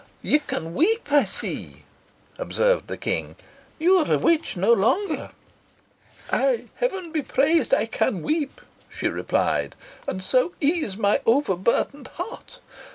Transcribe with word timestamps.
"You 0.23 0.39
can 0.39 0.73
weep, 0.73 1.11
I 1.11 1.25
see," 1.25 1.83
observed 2.39 2.87
the 2.87 2.97
King. 2.97 3.35
"You 3.77 3.97
are 3.99 4.11
a 4.11 4.17
witch 4.17 4.57
no 4.57 4.73
longer." 4.73 5.29
"Ay, 6.31 6.63
Heaven 6.77 7.11
be 7.11 7.21
praised! 7.21 7.71
I 7.71 7.85
can 7.85 8.23
weep," 8.23 8.61
she 8.89 9.07
replied; 9.07 9.75
"and 10.07 10.23
so 10.23 10.53
ease 10.59 10.97
my 10.97 11.21
over 11.27 11.55
burthened 11.55 12.07
heart. 12.15 12.57